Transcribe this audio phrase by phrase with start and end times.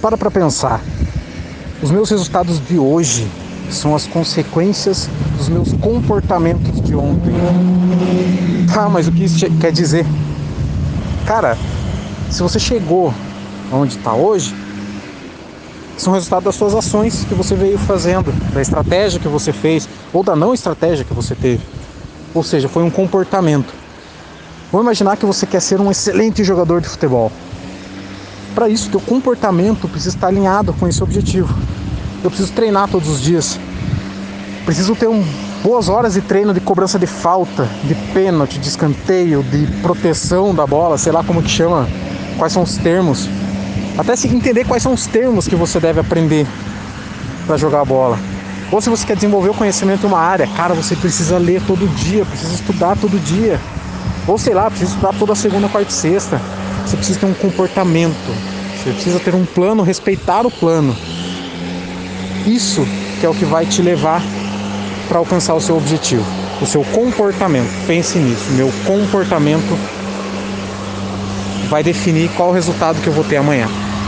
[0.00, 0.80] Para para pensar.
[1.82, 3.28] Os meus resultados de hoje
[3.70, 7.32] são as consequências dos meus comportamentos de ontem.
[8.72, 10.06] Tá, mas o que isso quer dizer?
[11.26, 11.56] Cara,
[12.30, 13.12] se você chegou
[13.70, 14.54] onde está hoje,
[15.98, 20.22] são resultado das suas ações que você veio fazendo, da estratégia que você fez ou
[20.22, 21.62] da não estratégia que você teve.
[22.34, 23.74] Ou seja, foi um comportamento.
[24.72, 27.30] Vamos imaginar que você quer ser um excelente jogador de futebol.
[28.54, 31.54] Para isso, teu comportamento precisa estar alinhado com esse objetivo.
[32.22, 33.58] Eu preciso treinar todos os dias.
[34.64, 35.24] Preciso ter um,
[35.62, 40.66] boas horas de treino de cobrança de falta, de pênalti, de escanteio, de proteção da
[40.66, 41.88] bola, sei lá como que chama,
[42.36, 43.28] quais são os termos.
[43.96, 46.46] Até se entender quais são os termos que você deve aprender
[47.46, 48.18] para jogar a bola.
[48.70, 51.88] Ou se você quer desenvolver o conhecimento em uma área, cara, você precisa ler todo
[51.96, 53.60] dia, precisa estudar todo dia.
[54.26, 56.40] Ou sei lá, precisa estudar toda segunda, quarta e sexta.
[56.86, 58.14] Você precisa ter um comportamento.
[58.82, 60.96] Você precisa ter um plano, respeitar o plano.
[62.46, 62.86] Isso
[63.20, 64.22] que é o que vai te levar
[65.06, 66.24] para alcançar o seu objetivo.
[66.62, 67.70] O seu comportamento.
[67.86, 68.50] Pense nisso.
[68.52, 69.78] Meu comportamento
[71.68, 73.68] vai definir qual resultado que eu vou ter amanhã.